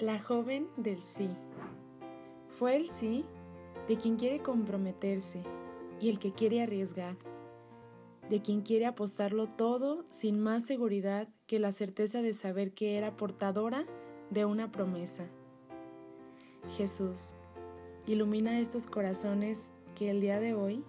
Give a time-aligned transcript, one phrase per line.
[0.00, 1.30] La joven del sí.
[2.50, 3.24] Fue el sí
[3.88, 5.42] de quien quiere comprometerse
[5.98, 7.16] y el que quiere arriesgar,
[8.28, 13.16] de quien quiere apostarlo todo sin más seguridad que la certeza de saber que era
[13.16, 13.86] portadora
[14.28, 15.24] de una promesa.
[16.76, 17.34] Jesús,
[18.06, 20.84] ilumina estos corazones que el día de hoy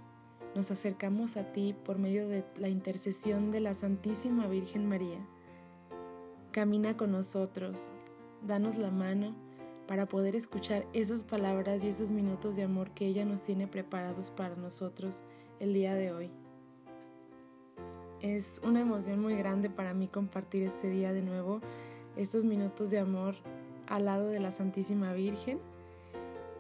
[0.54, 5.26] nos acercamos a ti por medio de la intercesión de la Santísima Virgen María.
[6.52, 7.94] Camina con nosotros
[8.46, 9.34] danos la mano
[9.88, 14.32] para poder escuchar esas palabras y esos minutos de amor que ella nos tiene preparados
[14.32, 15.24] para nosotros
[15.60, 16.30] el día de hoy.
[18.22, 21.62] Es una emoción muy grande para mí compartir este día de nuevo,
[22.16, 23.36] estos minutos de amor
[23.88, 25.60] al lado de la Santísima Virgen.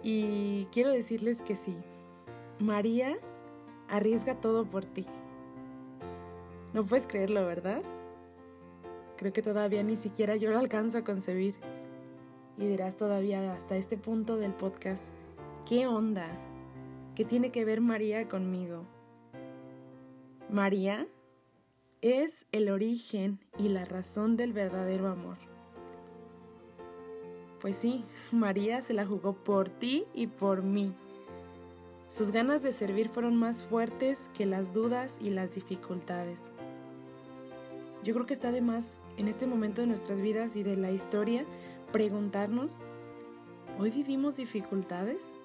[0.03, 1.75] Y quiero decirles que sí,
[2.59, 3.17] María
[3.89, 5.05] arriesga todo por ti.
[6.73, 7.81] No puedes creerlo, ¿verdad?
[9.17, 11.55] Creo que todavía ni siquiera yo lo alcanzo a concebir.
[12.57, 15.11] Y dirás todavía hasta este punto del podcast,
[15.67, 16.27] ¿qué onda?
[17.15, 18.83] ¿Qué tiene que ver María conmigo?
[20.49, 21.07] María
[22.01, 25.37] es el origen y la razón del verdadero amor.
[27.59, 30.93] Pues sí, María se la jugó por ti y por mí.
[32.07, 36.43] Sus ganas de servir fueron más fuertes que las dudas y las dificultades.
[38.03, 40.91] Yo creo que está de más en este momento de nuestras vidas y de la
[40.91, 41.45] historia
[41.91, 42.79] preguntarnos,
[43.79, 45.37] ¿hoy vivimos dificultades?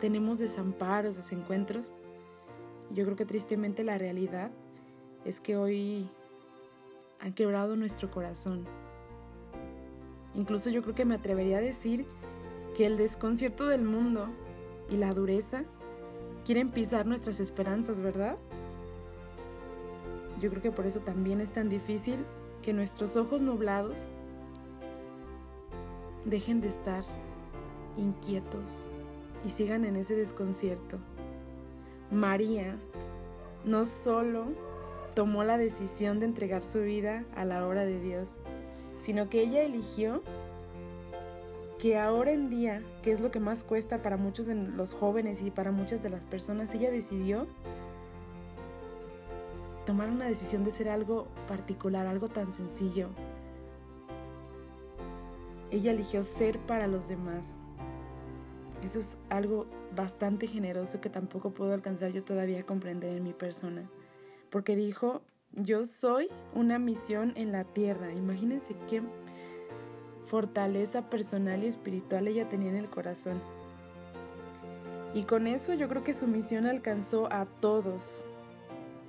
[0.00, 1.92] ¿Tenemos desamparos, desencuentros?
[2.90, 4.50] Yo creo que tristemente la realidad
[5.24, 6.08] es que hoy
[7.20, 8.66] han quebrado nuestro corazón.
[10.34, 12.06] Incluso yo creo que me atrevería a decir
[12.76, 14.28] que el desconcierto del mundo
[14.90, 15.64] y la dureza
[16.44, 18.36] quieren pisar nuestras esperanzas, ¿verdad?
[20.40, 22.24] Yo creo que por eso también es tan difícil
[22.62, 24.08] que nuestros ojos nublados
[26.24, 27.04] dejen de estar
[27.96, 28.84] inquietos
[29.44, 30.98] y sigan en ese desconcierto.
[32.10, 32.76] María
[33.64, 34.46] no solo
[35.14, 38.40] tomó la decisión de entregar su vida a la obra de Dios,
[38.98, 40.22] sino que ella eligió
[41.78, 45.42] que ahora en día, que es lo que más cuesta para muchos de los jóvenes
[45.42, 47.48] y para muchas de las personas, ella decidió
[49.84, 53.08] tomar una decisión de ser algo particular, algo tan sencillo.
[55.72, 57.58] Ella eligió ser para los demás.
[58.84, 59.66] Eso es algo
[59.96, 63.88] bastante generoso que tampoco puedo alcanzar yo todavía a comprender en mi persona.
[64.50, 65.22] Porque dijo,
[65.52, 68.12] yo soy una misión en la tierra.
[68.12, 69.02] Imagínense qué
[70.26, 73.40] fortaleza personal y espiritual ella tenía en el corazón.
[75.14, 78.24] Y con eso yo creo que su misión alcanzó a todos,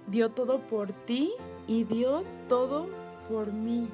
[0.08, 1.32] dio todo por ti
[1.68, 2.88] y dio todo
[3.30, 3.88] por mí.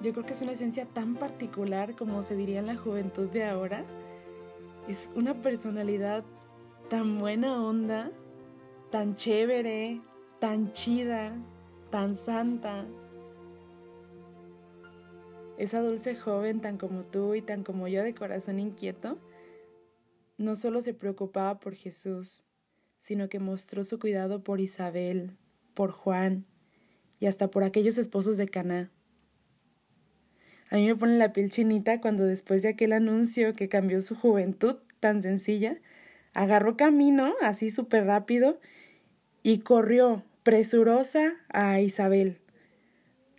[0.00, 3.44] Yo creo que es una esencia tan particular como se diría en la juventud de
[3.44, 3.84] ahora.
[4.86, 6.24] Es una personalidad
[6.88, 8.12] tan buena onda,
[8.90, 10.00] tan chévere,
[10.38, 11.36] tan chida,
[11.90, 12.86] tan santa.
[15.56, 19.18] Esa dulce joven tan como tú y tan como yo de corazón inquieto,
[20.36, 22.44] no solo se preocupaba por Jesús,
[23.00, 25.36] sino que mostró su cuidado por Isabel,
[25.74, 26.46] por Juan
[27.18, 28.92] y hasta por aquellos esposos de Caná.
[30.70, 34.14] A mí me pone la piel chinita cuando después de aquel anuncio que cambió su
[34.14, 35.78] juventud tan sencilla,
[36.34, 38.60] agarró camino así súper rápido
[39.42, 42.38] y corrió presurosa a Isabel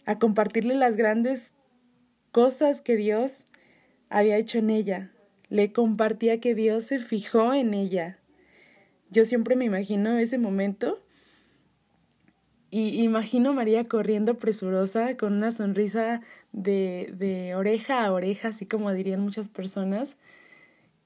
[0.06, 1.54] a compartirle las grandes
[2.32, 3.48] cosas que Dios
[4.10, 5.12] había hecho en ella.
[5.50, 8.20] Le compartía que Dios se fijó en ella,
[9.12, 11.04] yo siempre me imagino ese momento
[12.70, 18.66] y imagino a María corriendo presurosa con una sonrisa de, de oreja a oreja, así
[18.66, 20.18] como dirían muchas personas,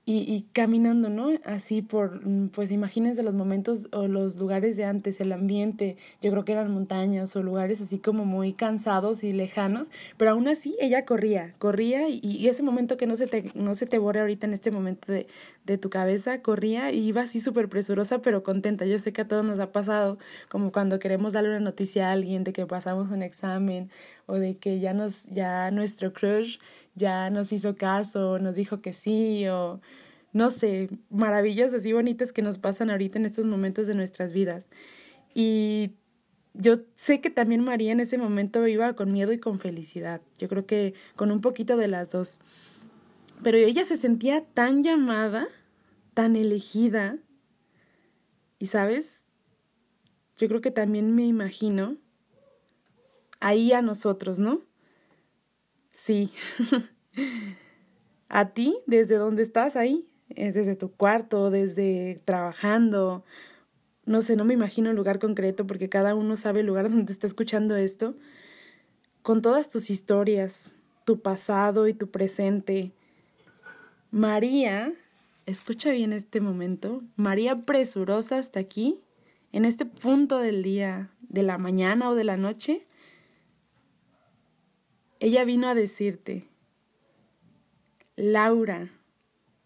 [0.06, 1.30] y, y, caminando, ¿no?
[1.46, 6.30] Así por, mm, pues imagínense los momentos o los lugares de antes, el ambiente, yo
[6.32, 10.76] creo que eran montañas o lugares así como muy cansados y lejanos, pero aún así
[10.82, 14.20] ella corría, corría y, y ese momento que no se te, no se te borre
[14.20, 15.28] ahorita en este momento de,
[15.66, 18.86] de tu cabeza, corría y iba así súper presurosa pero contenta.
[18.86, 20.18] Yo sé que a todos nos ha pasado,
[20.50, 23.90] como cuando queremos darle una noticia a alguien de que pasamos un examen
[24.26, 26.58] o de que ya nos, ya nuestro crush
[26.96, 29.82] ya nos hizo caso, nos dijo que sí, o
[30.32, 34.68] no sé, maravillas así bonitas que nos pasan ahorita en estos momentos de nuestras vidas.
[35.34, 35.92] Y
[36.54, 40.22] yo sé que también María en ese momento iba con miedo y con felicidad.
[40.38, 42.40] Yo creo que con un poquito de las dos.
[43.44, 45.48] Pero ella se sentía tan llamada,
[46.14, 47.18] tan elegida.
[48.60, 49.24] Y sabes,
[50.38, 51.98] yo creo que también me imagino
[53.40, 54.62] ahí a nosotros, ¿no?
[55.94, 56.32] Sí.
[58.28, 63.24] a ti, desde donde estás ahí, eh, desde tu cuarto, desde trabajando.
[64.06, 67.14] No sé, no me imagino un lugar concreto porque cada uno sabe el lugar donde
[67.14, 68.16] está escuchando esto.
[69.22, 70.76] Con todas tus historias,
[71.06, 72.92] tu pasado y tu presente.
[74.12, 74.94] María,
[75.46, 79.00] escucha bien este momento, María presurosa hasta aquí,
[79.52, 82.86] en este punto del día, de la mañana o de la noche,
[85.24, 86.50] ella vino a decirte,
[88.18, 88.90] Laura,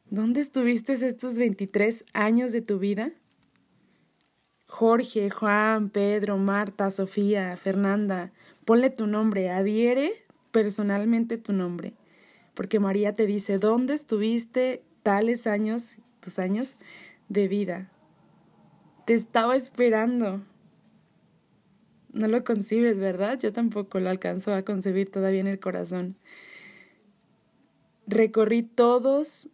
[0.08, 3.12] ¿dónde estuviste estos 23 años de tu vida?
[4.68, 8.32] Jorge, Juan, Pedro, Marta, Sofía, Fernanda,
[8.66, 10.12] ponle tu nombre, adhiere
[10.52, 11.96] personalmente tu nombre,
[12.54, 16.76] porque María te dice, ¿dónde estuviste tales años, tus años
[17.30, 17.90] de vida?
[19.08, 20.44] Te estaba esperando
[22.18, 23.40] no lo concibes, ¿verdad?
[23.40, 26.16] Yo tampoco lo alcanzo a concebir todavía en el corazón.
[28.08, 29.50] Recorrí todos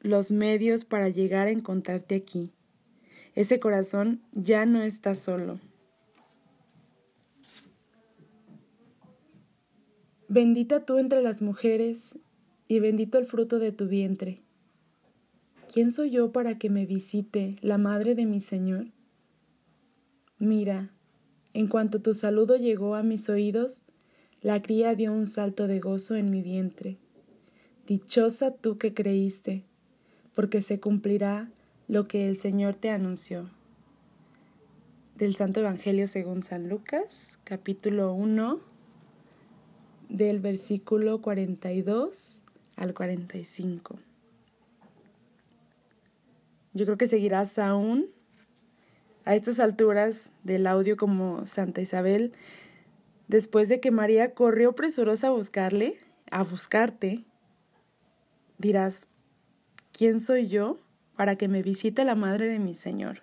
[0.00, 2.50] los medios para llegar a encontrarte aquí.
[3.34, 5.58] Ese corazón ya no está solo.
[10.28, 12.18] Bendita tú entre las mujeres
[12.68, 14.40] y bendito el fruto de tu vientre.
[15.72, 18.86] ¿Quién soy yo para que me visite la madre de mi Señor?
[20.38, 20.90] Mira,
[21.54, 23.82] en cuanto tu saludo llegó a mis oídos,
[24.40, 26.96] la cría dio un salto de gozo en mi vientre.
[27.86, 29.64] Dichosa tú que creíste,
[30.34, 31.50] porque se cumplirá
[31.88, 33.50] lo que el Señor te anunció.
[35.16, 38.60] Del Santo Evangelio según San Lucas, capítulo 1,
[40.08, 42.40] del versículo 42
[42.76, 43.98] al 45.
[46.74, 48.06] Yo creo que seguirás aún
[49.24, 52.32] a estas alturas del audio como Santa Isabel,
[53.28, 55.96] después de que María corrió presurosa a buscarle,
[56.30, 57.24] a buscarte,
[58.58, 59.08] dirás,
[59.92, 60.78] ¿quién soy yo
[61.16, 63.22] para que me visite la madre de mi Señor?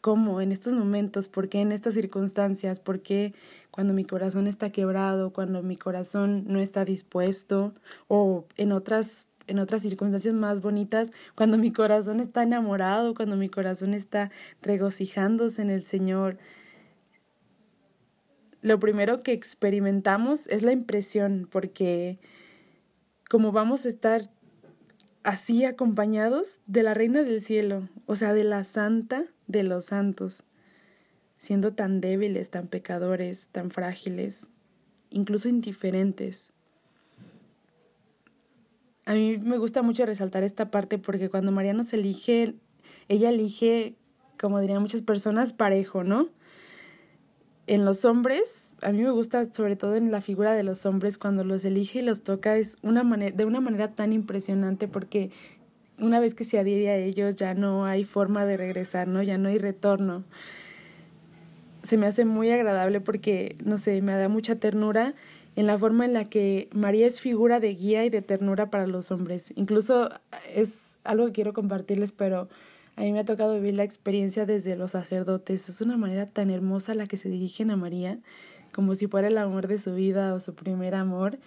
[0.00, 1.28] ¿Cómo en estos momentos?
[1.28, 2.80] ¿Por qué en estas circunstancias?
[2.80, 3.34] ¿Por qué
[3.70, 7.72] cuando mi corazón está quebrado, cuando mi corazón no está dispuesto
[8.08, 13.48] o en otras en otras circunstancias más bonitas, cuando mi corazón está enamorado, cuando mi
[13.48, 14.30] corazón está
[14.60, 16.38] regocijándose en el Señor.
[18.60, 22.18] Lo primero que experimentamos es la impresión, porque
[23.28, 24.30] como vamos a estar
[25.22, 30.44] así acompañados de la Reina del Cielo, o sea, de la Santa de los Santos,
[31.38, 34.50] siendo tan débiles, tan pecadores, tan frágiles,
[35.10, 36.52] incluso indiferentes
[39.04, 42.54] a mí me gusta mucho resaltar esta parte porque cuando María nos elige,
[43.08, 43.96] ella elige,
[44.38, 46.28] como dirían muchas personas, parejo, ¿no?
[47.66, 51.18] En los hombres, a mí me gusta sobre todo en la figura de los hombres,
[51.18, 55.30] cuando los elige y los toca, es una manera, de una manera tan impresionante porque
[55.98, 59.22] una vez que se adhiere a ellos ya no hay forma de regresar, ¿no?
[59.22, 60.24] Ya no hay retorno.
[61.82, 65.14] Se me hace muy agradable porque, no sé, me da mucha ternura
[65.54, 68.86] en la forma en la que María es figura de guía y de ternura para
[68.86, 69.52] los hombres.
[69.56, 70.08] Incluso
[70.54, 72.48] es algo que quiero compartirles, pero
[72.96, 75.68] a mí me ha tocado vivir la experiencia desde los sacerdotes.
[75.68, 78.18] Es una manera tan hermosa la que se dirigen a María,
[78.72, 81.38] como si fuera el amor de su vida o su primer amor.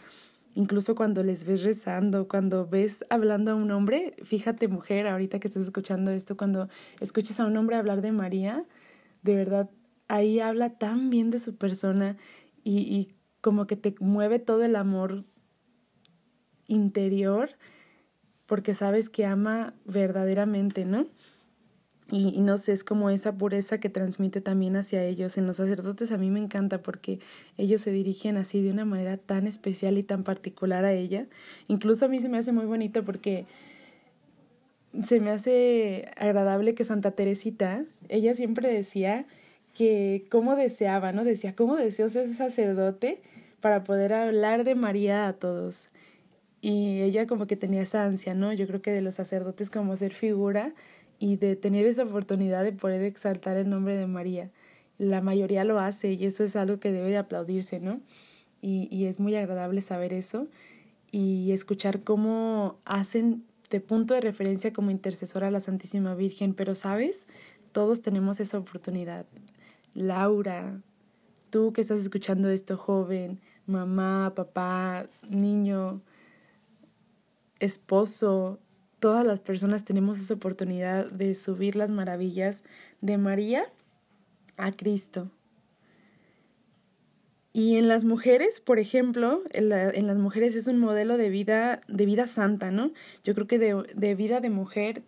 [0.53, 5.47] Incluso cuando les ves rezando, cuando ves hablando a un hombre, fíjate mujer, ahorita que
[5.47, 6.69] estás escuchando esto, cuando
[7.01, 8.63] escuches a un hombre hablar de María,
[9.21, 9.69] de verdad,
[10.07, 12.15] ahí habla tan bien de su persona
[12.63, 13.14] y, y
[13.45, 15.23] como que te mueve todo el amor
[16.65, 17.51] interior
[18.47, 21.05] porque sabes que ama verdaderamente, ¿no?
[22.09, 25.37] Y, no sé, es como esa pureza que transmite también hacia ellos.
[25.37, 27.19] En los sacerdotes a mí me encanta porque
[27.55, 31.27] ellos se dirigen así de una manera tan especial y tan particular a ella.
[31.67, 33.45] Incluso a mí se me hace muy bonito porque
[35.03, 39.27] se me hace agradable que Santa Teresita, ella siempre decía
[39.75, 41.23] que cómo deseaba, ¿no?
[41.23, 43.21] Decía, cómo deseo ser sacerdote
[43.65, 45.89] para poder hablar de María a todos.
[46.61, 48.53] Y ella como que tenía esa ansia, ¿no?
[48.53, 50.75] Yo creo que de los sacerdotes como ser figura
[51.17, 54.51] y de tener esa oportunidad de poder exaltar el nombre de María.
[54.99, 58.01] La mayoría lo hace y eso es algo que debe de aplaudirse, ¿no?
[58.61, 60.45] Y, y es muy agradable saber eso
[61.11, 66.75] y escuchar cómo hacen de punto de referencia como intercesora a la Santísima Virgen, pero
[66.75, 67.25] sabes,
[67.71, 69.25] todos tenemos esa oportunidad.
[69.95, 70.83] Laura,
[71.49, 76.01] tú que estás escuchando esto joven, mamá, papá, niño,
[77.59, 78.59] esposo,
[78.99, 82.63] todas las personas tenemos esa oportunidad de subir las maravillas
[83.01, 83.65] de María
[84.57, 85.29] a Cristo.
[87.53, 92.05] Y en las mujeres, por ejemplo, en, las mujeres es un modelo de vida, de
[92.05, 92.91] vida santa, ¿no?
[93.23, 95.03] Yo creo que de, de vida de mujer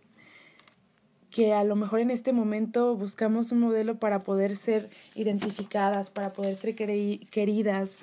[1.30, 6.32] que a lo mejor en este momento buscamos un modelo para poder ser identificadas, para
[6.32, 7.98] poder ser queridas.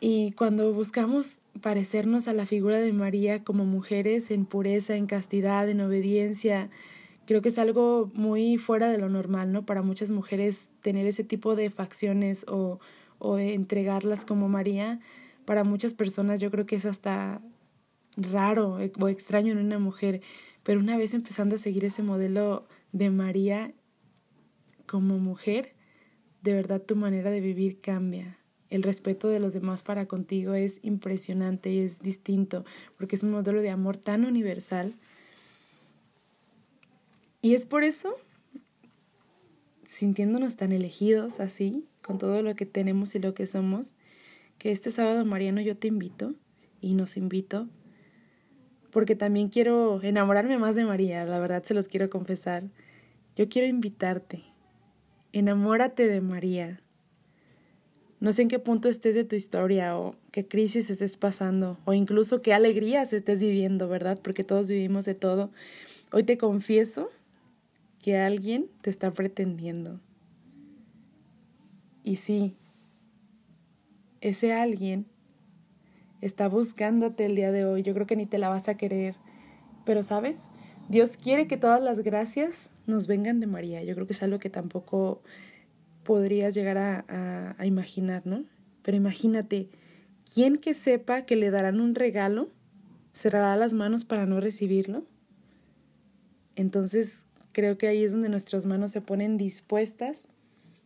[0.00, 5.68] Y cuando buscamos parecernos a la figura de María como mujeres en pureza, en castidad,
[5.68, 6.70] en obediencia,
[7.26, 9.66] creo que es algo muy fuera de lo normal, ¿no?
[9.66, 12.80] Para muchas mujeres tener ese tipo de facciones o,
[13.18, 15.00] o entregarlas como María,
[15.44, 17.42] para muchas personas yo creo que es hasta
[18.16, 20.22] raro o extraño en una mujer,
[20.62, 23.74] pero una vez empezando a seguir ese modelo de María
[24.86, 25.74] como mujer,
[26.42, 28.39] de verdad tu manera de vivir cambia.
[28.70, 32.64] El respeto de los demás para contigo es impresionante y es distinto,
[32.96, 34.94] porque es un modelo de amor tan universal
[37.42, 38.16] y es por eso,
[39.86, 43.94] sintiéndonos tan elegidos así, con todo lo que tenemos y lo que somos,
[44.58, 46.34] que este sábado, Mariano, yo te invito
[46.82, 47.66] y nos invito,
[48.90, 52.64] porque también quiero enamorarme más de María, la verdad se los quiero confesar.
[53.36, 54.42] Yo quiero invitarte,
[55.32, 56.82] enamórate de María.
[58.20, 61.94] No sé en qué punto estés de tu historia o qué crisis estés pasando o
[61.94, 64.18] incluso qué alegrías estés viviendo, ¿verdad?
[64.22, 65.50] Porque todos vivimos de todo.
[66.12, 67.10] Hoy te confieso
[68.02, 70.00] que alguien te está pretendiendo.
[72.02, 72.56] Y sí,
[74.20, 75.06] ese alguien
[76.20, 77.82] está buscándote el día de hoy.
[77.82, 79.14] Yo creo que ni te la vas a querer.
[79.86, 80.48] Pero sabes,
[80.90, 83.82] Dios quiere que todas las gracias nos vengan de María.
[83.82, 85.22] Yo creo que es algo que tampoco
[86.02, 88.44] podrías llegar a, a, imaginar, ¿no?
[88.82, 89.68] Pero imagínate,
[90.32, 92.48] ¿quién que sepa que le darán un regalo
[93.12, 95.04] cerrará las manos para no recibirlo?
[96.56, 100.28] Entonces, Creo que ahí es donde nuestras manos se ponen dispuestas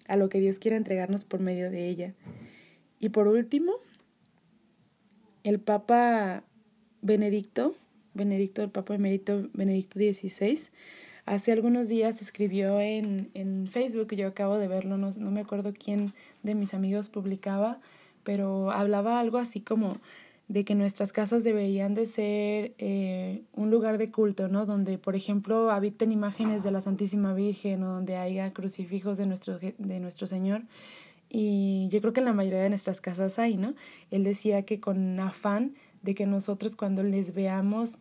[0.09, 2.15] a lo que Dios quiere entregarnos por medio de ella.
[2.99, 3.75] Y por último,
[5.43, 6.43] el Papa
[7.03, 7.75] Benedicto,
[8.15, 10.71] Benedicto, el Papa Emérito Benedicto XVI,
[11.27, 15.73] hace algunos días escribió en, en Facebook, yo acabo de verlo, no, no me acuerdo
[15.73, 16.13] quién
[16.43, 17.81] de mis amigos publicaba,
[18.23, 19.95] pero hablaba algo así como
[20.49, 24.67] de que nuestras casas deberían de ser eh, un lugar de culto, ¿no?
[24.67, 29.59] Donde, por ejemplo, habiten imágenes de la Santísima Virgen o donde haya crucifijos de nuestro,
[29.59, 30.63] de nuestro Señor.
[31.31, 33.75] Y yo creo que en la mayoría de nuestras casas hay, ¿no?
[34.11, 37.97] Él decía que con afán de que nosotros cuando les veamos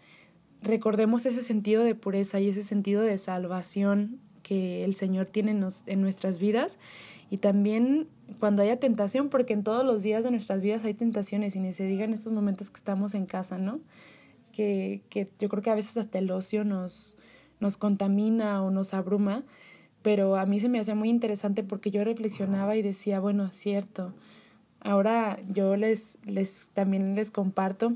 [0.63, 6.01] recordemos ese sentido de pureza y ese sentido de salvación que el Señor tiene en
[6.01, 6.77] nuestras vidas
[7.29, 8.07] y también
[8.39, 11.73] cuando haya tentación, porque en todos los días de nuestras vidas hay tentaciones y ni
[11.73, 13.79] se diga en estos momentos que estamos en casa, ¿no?
[14.51, 17.17] Que, que yo creo que a veces hasta el ocio nos,
[17.59, 19.43] nos contamina o nos abruma,
[20.03, 24.13] pero a mí se me hacía muy interesante porque yo reflexionaba y decía, bueno, cierto,
[24.79, 27.93] ahora yo les, les también les comparto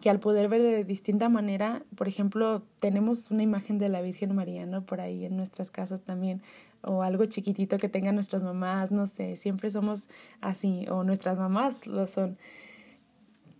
[0.00, 4.34] que al poder ver de distinta manera, por ejemplo, tenemos una imagen de la Virgen
[4.34, 4.84] María, ¿no?
[4.84, 6.42] Por ahí en nuestras casas también,
[6.82, 10.08] o algo chiquitito que tengan nuestras mamás, no sé, siempre somos
[10.40, 12.38] así, o nuestras mamás lo son.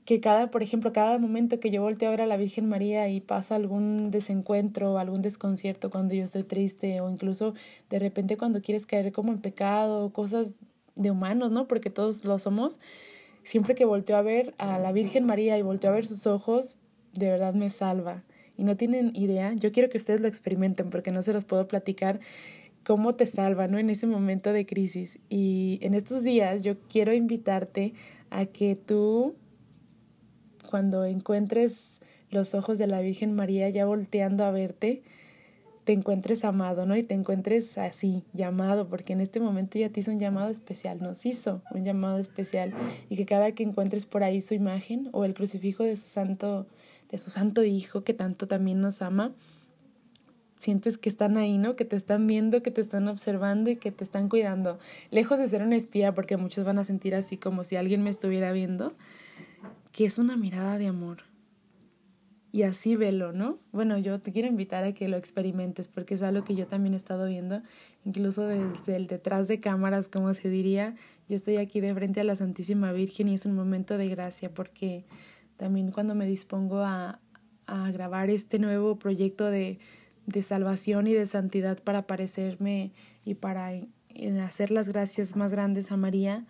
[0.06, 3.08] Que cada, por ejemplo, cada momento que yo volteo a ver a la Virgen María
[3.08, 7.54] y pasa algún desencuentro, algún desconcierto cuando yo estoy triste, o incluso
[7.90, 10.54] de repente cuando quieres caer como en pecado, cosas
[10.96, 11.68] de humanos, ¿no?
[11.68, 12.80] Porque todos lo somos.
[13.50, 16.78] Siempre que volteo a ver a la Virgen María y volteo a ver sus ojos,
[17.14, 18.22] de verdad me salva.
[18.56, 21.66] Y no tienen idea, yo quiero que ustedes lo experimenten porque no se los puedo
[21.66, 22.20] platicar
[22.84, 23.64] cómo te salva.
[23.64, 25.18] En ese momento de crisis.
[25.28, 27.94] Y en estos días yo quiero invitarte
[28.30, 29.34] a que tú,
[30.70, 35.02] cuando encuentres los ojos de la Virgen María ya volteando a verte,
[35.84, 36.96] te encuentres amado, ¿no?
[36.96, 40.98] Y te encuentres así, llamado, porque en este momento ya te hizo un llamado especial,
[41.00, 42.72] nos hizo un llamado especial,
[43.08, 46.66] y que cada que encuentres por ahí su imagen o el crucifijo de su santo,
[47.10, 49.32] de su santo hijo que tanto también nos ama,
[50.58, 51.74] sientes que están ahí, ¿no?
[51.74, 54.78] Que te están viendo, que te están observando y que te están cuidando.
[55.10, 58.10] Lejos de ser una espía, porque muchos van a sentir así como si alguien me
[58.10, 58.92] estuviera viendo,
[59.92, 61.29] que es una mirada de amor.
[62.52, 63.58] Y así velo, ¿no?
[63.70, 66.94] Bueno, yo te quiero invitar a que lo experimentes porque es algo que yo también
[66.94, 67.62] he estado viendo,
[68.04, 70.96] incluso desde el detrás de cámaras, como se diría.
[71.28, 74.52] Yo estoy aquí de frente a la Santísima Virgen y es un momento de gracia
[74.52, 75.04] porque
[75.56, 77.20] también cuando me dispongo a,
[77.66, 79.78] a grabar este nuevo proyecto de
[80.30, 82.92] de salvación y de santidad para parecerme
[83.24, 83.88] y para eh,
[84.40, 86.44] hacer las gracias más grandes a María,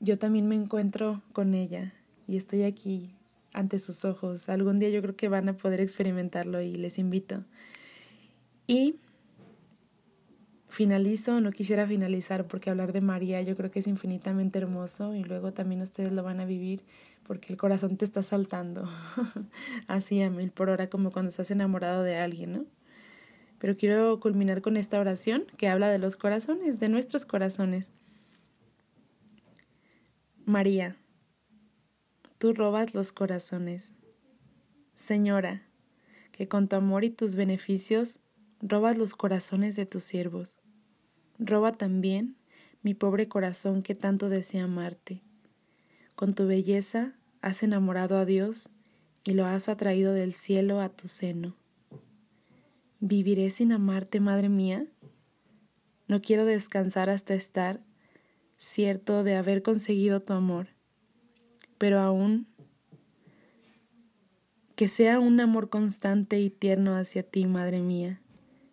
[0.00, 1.94] yo también me encuentro con ella
[2.26, 3.14] y estoy aquí
[3.54, 4.48] ante sus ojos.
[4.50, 7.44] Algún día yo creo que van a poder experimentarlo y les invito.
[8.66, 8.96] Y
[10.68, 15.22] finalizo, no quisiera finalizar porque hablar de María yo creo que es infinitamente hermoso y
[15.22, 16.82] luego también ustedes lo van a vivir
[17.22, 18.88] porque el corazón te está saltando
[19.86, 22.64] así a mil por hora como cuando estás enamorado de alguien, ¿no?
[23.58, 27.92] Pero quiero culminar con esta oración que habla de los corazones, de nuestros corazones.
[30.44, 30.96] María,
[32.38, 33.92] tú robas los corazones.
[34.94, 35.62] Señora,
[36.32, 38.20] que con tu amor y tus beneficios
[38.60, 40.56] robas los corazones de tus siervos.
[41.38, 42.36] Roba también
[42.82, 45.22] mi pobre corazón que tanto desea amarte.
[46.14, 48.70] Con tu belleza has enamorado a Dios
[49.24, 51.56] y lo has atraído del cielo a tu seno.
[53.00, 54.86] ¿Viviré sin amarte, Madre mía?
[56.08, 57.80] No quiero descansar hasta estar
[58.56, 60.68] cierto de haber conseguido tu amor,
[61.84, 62.46] pero aún
[64.74, 68.22] que sea un amor constante y tierno hacia ti, Madre mía,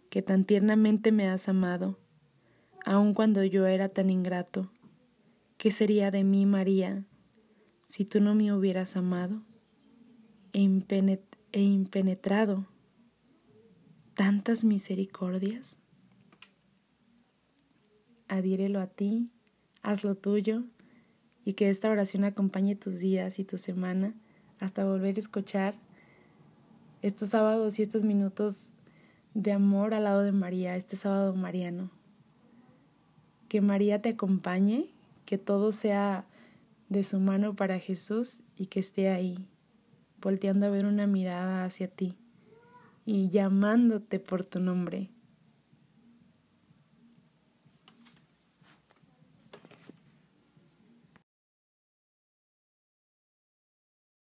[0.10, 2.00] que tan tiernamente me has amado,
[2.86, 4.72] aun cuando yo era tan ingrato.
[5.58, 7.04] ¿Qué sería de mí, María,
[7.86, 9.42] si tú no me hubieras amado
[10.54, 11.20] e,
[11.52, 12.66] e impenetrado
[14.14, 15.80] tantas misericordias?
[18.30, 19.32] Adírelo a ti,
[19.82, 20.64] hazlo tuyo
[21.46, 24.14] y que esta oración acompañe tus días y tu semana
[24.60, 25.74] hasta volver a escuchar
[27.02, 28.74] estos sábados y estos minutos
[29.34, 31.90] de amor al lado de María, este sábado mariano.
[33.48, 34.90] Que María te acompañe,
[35.26, 36.26] que todo sea
[36.90, 39.40] de su mano para Jesús y que esté ahí,
[40.22, 42.16] volteando a ver una mirada hacia ti
[43.06, 45.10] y llamándote por tu nombre.